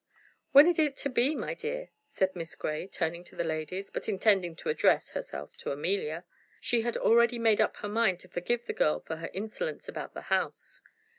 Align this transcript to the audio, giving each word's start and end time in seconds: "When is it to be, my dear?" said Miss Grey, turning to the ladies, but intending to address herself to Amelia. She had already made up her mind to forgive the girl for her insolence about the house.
"When 0.51 0.65
is 0.65 0.79
it 0.79 0.97
to 0.97 1.09
be, 1.09 1.35
my 1.35 1.53
dear?" 1.53 1.91
said 2.07 2.35
Miss 2.35 2.55
Grey, 2.55 2.87
turning 2.87 3.23
to 3.25 3.35
the 3.35 3.43
ladies, 3.43 3.91
but 3.91 4.09
intending 4.09 4.55
to 4.55 4.69
address 4.69 5.11
herself 5.11 5.55
to 5.59 5.71
Amelia. 5.71 6.25
She 6.59 6.81
had 6.81 6.97
already 6.97 7.37
made 7.37 7.61
up 7.61 7.77
her 7.77 7.87
mind 7.87 8.19
to 8.21 8.27
forgive 8.27 8.65
the 8.65 8.73
girl 8.73 8.99
for 9.01 9.17
her 9.17 9.29
insolence 9.31 9.87
about 9.87 10.15
the 10.15 10.21
house. 10.21 10.81